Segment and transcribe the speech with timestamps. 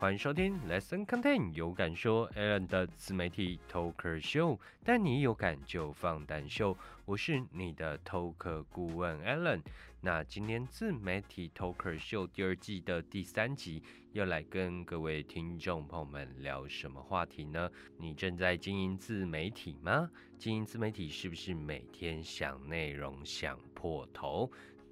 [0.00, 6.78] 欢迎收听 Lesson Content 有感说 Alan 的自媒体 Talker Show，带你有感就放胆秀。
[7.04, 9.60] 我是你的 Talker 顾问 Alan。
[10.00, 13.82] 那今天自媒体 Talker Show 第二季的第三集，
[14.12, 17.68] 要来跟各位听众朋友们聊什么话题呢？
[17.98, 20.08] 你正在经营自媒体吗？
[20.38, 24.48] 经营自媒体是不是每天想内容想破头？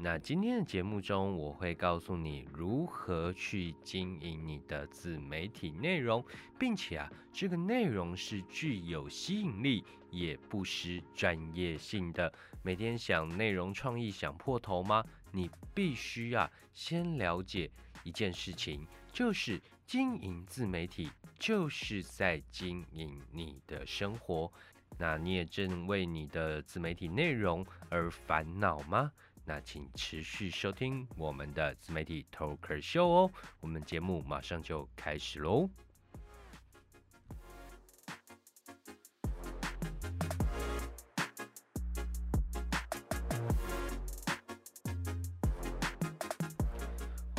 [0.00, 6.24] 那今天的节目中，我会告诉你如何去经营你的自媒体内容，
[6.56, 12.32] 并且啊，这个内容是具有吸引力，也不失专业性的。
[12.62, 15.04] 每天想内容创意想破头吗？
[15.32, 17.68] 你必须啊，先了解
[18.04, 21.10] 一件事情，就是经营自媒体
[21.40, 24.48] 就是在经营你的生活。
[24.96, 29.10] 那你也正为你的自媒体内容而烦恼吗？
[29.48, 35.70] 那请持续收听我们的自媒体 Talker Show 哦，我们节目马上就开始喽。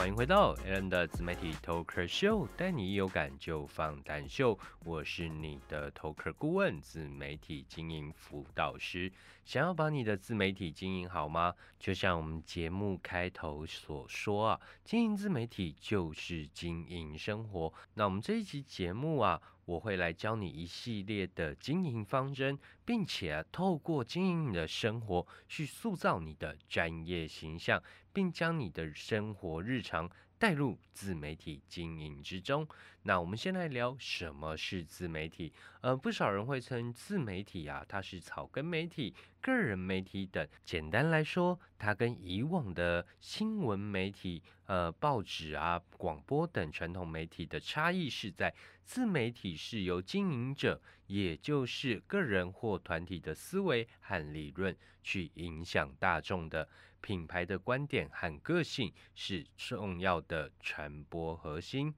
[0.09, 4.57] 迎回到 Alan 的自媒体 Talker Show，带你有感就放胆秀。
[4.83, 9.11] 我是你的 Talker 顾问，自媒体经营辅导师。
[9.45, 11.53] 想要把你的自媒体经营好吗？
[11.79, 17.71] 就像我们节目开头所说啊，经营自媒体就是经营生活。
[17.93, 19.39] 那我们这一期节目啊。
[19.69, 27.79] 我会来教你一系列的经营方针，并且透过经营你的生活，去塑造你的专业形象，
[28.11, 30.09] 并将你的生活日常。
[30.39, 32.67] 带入自媒体经营之中。
[33.03, 35.53] 那我们先来聊什么是自媒体。
[35.81, 40.47] 呃，不少人会称自媒体啊，它是草根媒体、个人媒体等。
[40.63, 56.67] 简单来说，它跟以往的新闻媒体、呃报纸啊、广播等传统媒体的差异是在，自媒体是由经营者，也就是个人或团体的思维和理论去影响大众的。
[57.01, 61.93] 品牌的观点和个性是重要的传播核心。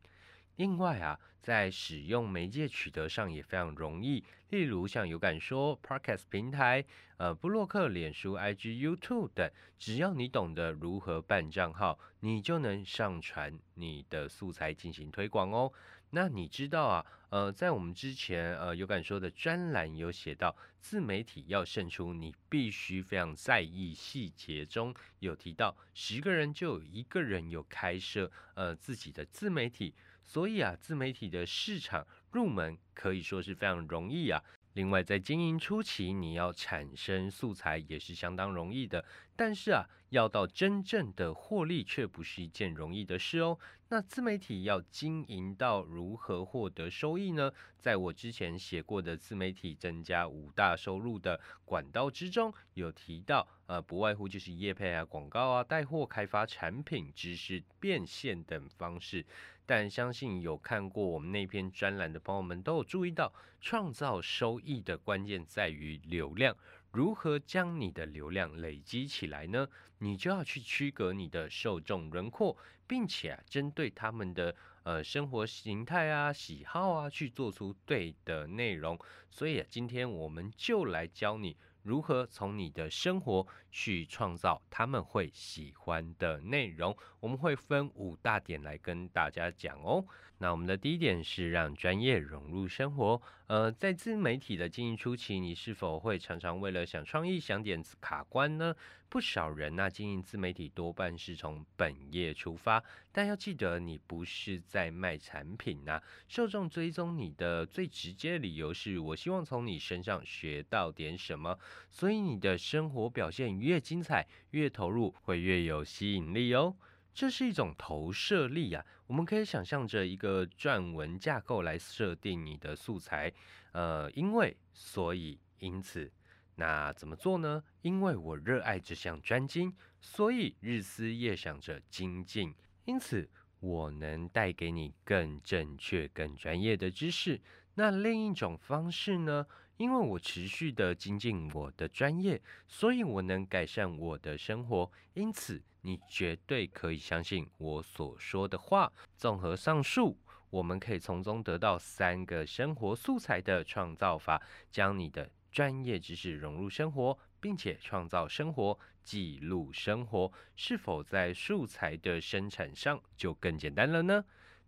[0.58, 6.86] 另外啊，在使用媒介取得上也非常容易，例如像有感说、Podcast 平台、
[7.18, 15.72] 呃，布洛克、脸书、IG、YouTube 等，只要你懂得如何办账号，你就能上传你的素材进行推广哦。
[16.12, 17.06] 那你知道啊？
[17.30, 24.66] 呃，在我们之前呃有感说的专栏有写到，自媒体要胜出，你必须非常在意细节。
[24.66, 29.94] 中有提到，十个人就有一个人有开设呃自己的自媒体，
[30.26, 34.44] 所以啊，自媒体的市场入门可以说是非常容易啊。
[34.74, 39.04] 另外，在经营初期，你要产生素材也是相当容易的。
[39.42, 43.58] 但是啊，要到真正的获利，却不是一件容易的事哦。
[43.90, 47.52] 那自媒体要经营到如何获得收益呢？
[47.80, 59.26] 在我之前写过的自媒体增加五大收入的管道之中，有提到，呃，不外乎就是业配啊、广告啊、带货、开发产品、知识变现等方式。
[59.66, 66.56] 但相信有看过我们那篇专栏的朋友们都有注意到，创造收益的关键在于流量。
[66.92, 69.68] 如何将你的流量累积起来呢？
[70.00, 74.54] 你就要去区隔你的受众轮廓，并且啊，针对他们的
[74.84, 79.00] 呃生活形态啊、喜好啊，去做出对的内容。
[79.30, 81.56] 所以啊，今天我们就来教你。
[81.84, 86.96] 如何从你的生活去创造他们会喜欢的内容？
[87.20, 90.06] 我们会分五大点来跟大家讲哦。
[90.42, 93.22] 那我们的第一点是让专业融入生活。
[93.46, 98.76] 呃，在自媒体的经营初期，你是否会常常为了想创意、想点子卡关呢？
[99.08, 106.02] 不少人呢，经营自媒体多半是从本业出发，但要记得，你不是在卖产品呐。
[106.28, 111.60] 受众追踪你的最直接理由是我希望从你身上学到点什么。
[111.92, 116.76] 所以你的生活表现越精彩，越投入，会越有吸引力哦。
[117.14, 118.86] 这是一种投射力啊。
[119.08, 123.32] 我们可以想象着一个撰文架构来设定你的素材。
[123.74, 126.12] 呃，因为，所以，因此，
[126.56, 127.64] 那怎么做呢？
[127.82, 132.54] 因为我热爱这项专精，所以日思夜想着精进。
[132.86, 133.30] 因此，
[133.60, 137.40] 我能带给你更正确、更专业的知识。
[137.76, 139.46] 那另一种方式呢？
[139.78, 144.92] 因为我持续的精进我的专业，所以我能改善我的生活。
[145.14, 148.92] 因此，你绝对可以相信我所说的话。
[149.16, 150.18] 综合上述，
[150.50, 154.42] 我们可以从中得到三个生活素材的创造法，
[154.72, 160.32] 将你的专业知识融入生活，并且创造生活，记录生活。
[160.56, 164.24] 是否在素材的生产上就更简单了呢？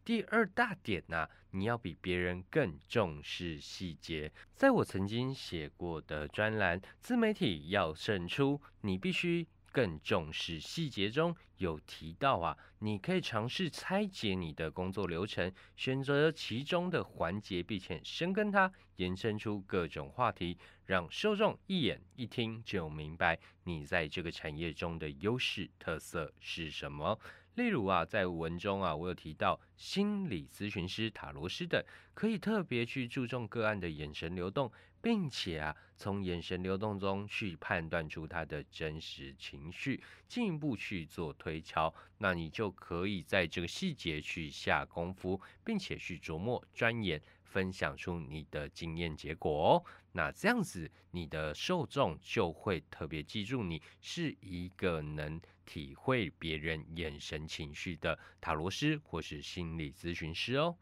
[0.06, 4.30] 第二大点呢，你要比别人更重视细节。
[4.54, 27.20] 在我曾经写过的专栏《自媒体要胜出》，你必须更重视细节中有提到啊，你可以尝试拆解你的工作流程，选择其中的环节，并且深耕它，延伸出各种话题，让受众一眼一听就明白你在这个产业中的优势特色是什么。
[27.56, 31.84] 例如啊，在文中啊，我有提到心理咨询师、塔罗师等，
[32.14, 34.72] 可以特别去注重个案的眼神流动，
[35.02, 47.22] 并且啊，从眼神流动中去判断出他的真实情绪，进一步去做推敲，那你就可以在这个细节去下功夫，并且去琢磨钻研。
[47.54, 49.84] 分享出你的经验结果哦，
[50.14, 60.76] 那这样子你的受众就会特别记住你是一个能体会别人眼神情绪的塔罗师或是心理咨询师哦。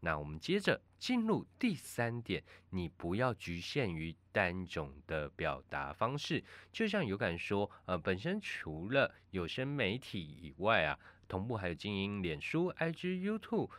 [0.00, 6.44] 那我们接着进入第三点，你不要局限于单种的表达方式。
[6.72, 13.70] 就像有感说，呃，本身除了有声媒体以外啊，同步还有经营脸书、IG、YouTube，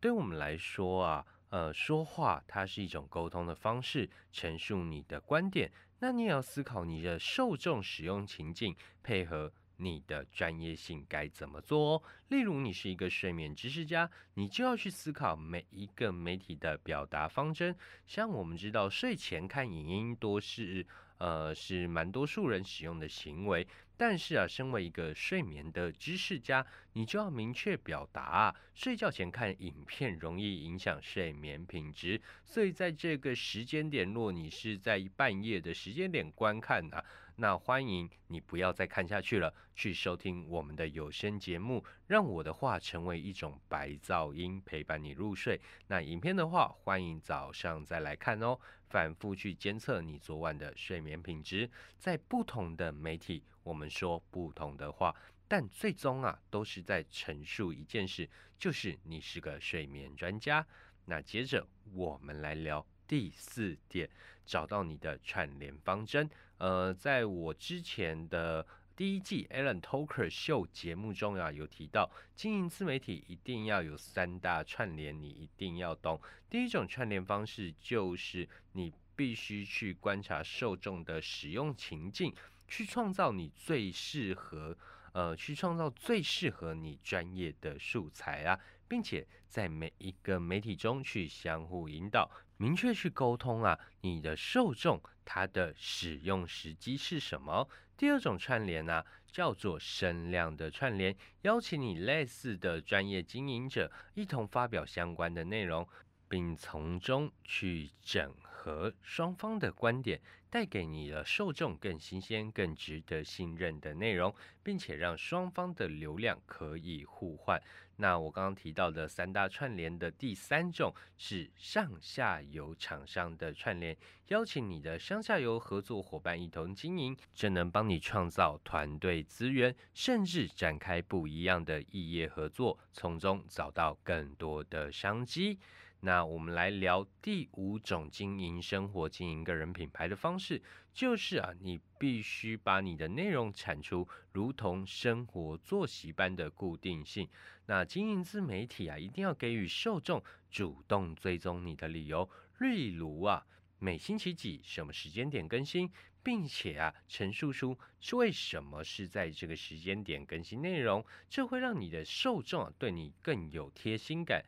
[0.00, 1.26] 对我们来说啊。
[1.50, 5.70] 呃，说话它是一种沟通的方式，陈述你的观点。
[6.00, 12.02] 那你也要思考你的受众使用情境，配合你的专业性该怎么做哦。
[12.28, 17.76] 例如，你是一个睡眠知识家，你就要去思考每一个媒体的表达方针。
[18.06, 20.86] 像我们知道，睡前看影音多是
[21.18, 23.66] 呃是蛮多数人使用的行为。
[23.98, 32.20] 但是啊，身为一个睡眠的知识家，你就要明确表达啊，睡觉前看影片容易影响睡眠品质。
[32.44, 37.02] 所以在这个时间点，若你是在半夜的时间点观看啊，
[37.38, 45.60] 那欢迎你不要再看下去了，去收听我们的有声节目，让我的话成为一种白噪音，陪伴你入睡。
[45.86, 53.42] 那影片的话，欢迎早上再来看哦，反复去监测你昨晚的睡眠品质，在不同的媒体。
[53.62, 55.14] 我们说不同的话，
[55.46, 60.66] 但最终啊，都是在陈述一件事，就是你是个睡眠专家。
[61.04, 64.08] 那接着我们来聊第四点，
[64.44, 66.28] 找到你的串联方针。
[66.58, 76.20] 呃，在我之前的第一季 Alan Talker 秀节目中啊，有提到经营自媒体一定要有三大串联，你一定要懂。
[76.48, 82.34] 第一种串联方式就是你必须去观察受众的使用情境。
[82.68, 84.76] 去创造你最适合，
[85.12, 97.68] 呃，去创造最适合你专业的素材啊，并且在每一个媒体中去相互引导，明确去沟通啊，你的受众他的使用时机是什么？
[97.96, 99.02] 第二种串联呢，
[99.32, 105.88] 叫做声量的串联，邀请你类似的专业经营者一同发表相关的内容，
[106.28, 108.34] 并从中去整
[108.66, 110.20] 合双方的观点。
[110.48, 117.60] 带给你的受众更新鲜、更值得信任的内容，并且让双方的流量可以互换。
[117.96, 123.94] 那我刚刚提到的三大串联的第三种是上下游厂商的串联，
[124.28, 135.58] 邀请你的上下游合作伙伴一同经营，这能帮你创造团队资源，甚至展开不一样的异业合作，从中找到更多的商机。
[136.06, 140.62] 那我们来聊第五种经营生活、经营个人品牌的方式，
[140.94, 147.28] 就是啊，你必须把你的内容产出如同生活作息般的固定性。
[147.66, 153.44] 那经营自媒体啊，一定要给予受众主动追踪你的理由，例如啊，
[153.80, 155.90] 每星期几什么时间点更新，
[156.22, 164.44] 并且啊，陈述出是为什么是在这个时间点更新内容，这会让你的受众啊对你更有贴心感。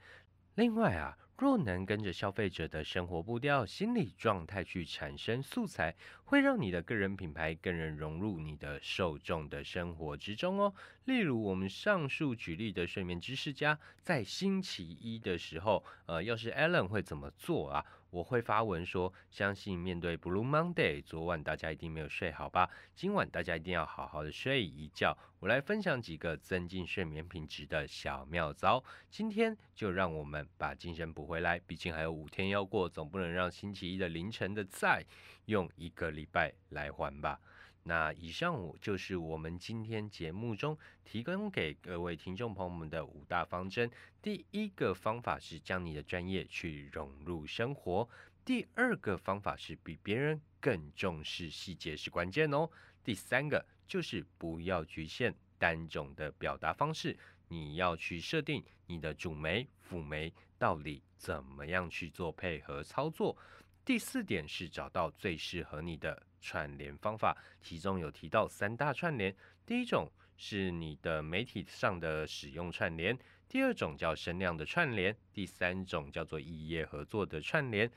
[0.54, 1.18] 另外啊。
[1.38, 10.74] 若能跟着消费者的生活步调、心理状态去产生素材，会让你的个人品牌更能融入你的受众的生活之中哦。
[11.04, 17.86] 例如，我们上述举例的睡眠知识家，在星期一的时候，呃，要是 Alan 会怎么做啊？
[18.10, 22.68] 我会发文说，相信面对 Blue Monday，昨晚大家一定没有睡好吧？
[22.96, 25.16] 今晚大家一定要好好的睡一觉。
[25.40, 28.82] 我来分享几个增进睡眠品质的小妙招。
[29.10, 35.04] 今天就让我们把精神补回来，毕竟还有五天要过，总不能让星期一的凌晨的债
[35.44, 37.38] 用一个礼拜来还吧。
[37.82, 43.90] 那以上就是我们今天节目中提供给各位听众朋友们的五大方针。
[44.22, 48.08] 第一个方法是将你的专业去融入生活；
[48.44, 52.70] 第二个方法是比别人更重视细节是关键哦；
[53.04, 57.16] 第三个就是不要局限单种的表达方式；
[57.48, 63.36] 你要去设定你的主媒、辅媒到底怎么样去做配合操作。
[63.84, 69.34] 第四点是找到最适合你的串联方法，其中有提到三大串联。
[69.64, 77.90] 第一种是你的媒体上的使用串联，第二种叫声量的串联，第三种叫做异业合作的串联。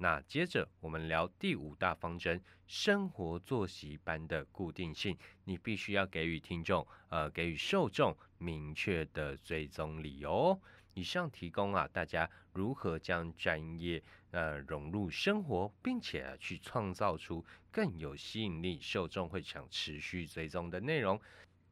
[0.00, 10.60] 那接着我们聊第五大方针：生活作息般的固定性，你必须要给予听众，呃，给予受众明确的追踪理由。
[10.94, 21.20] 以上提供啊，大家如何将专业呃融入生活，并且去创造出更有吸引力、受众会想持续追踪的内容。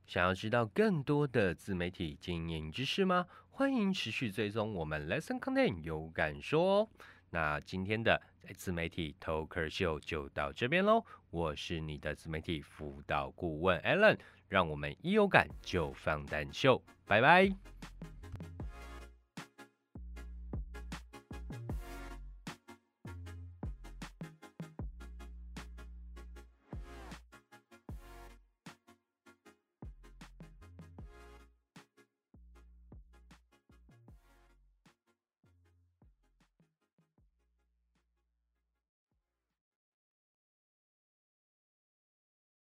[0.06, 3.26] 想要知道更多的自媒体经营知识吗？
[3.50, 6.88] 欢迎持续追踪我们 Lesson Content 有感说。
[7.36, 8.18] 那今天的
[8.54, 11.04] 自媒体 Talker 秀就到这边喽。
[11.28, 17.52] 我是你的自媒体辅导顾问 Allen，让我们一有感就放胆秀，拜拜。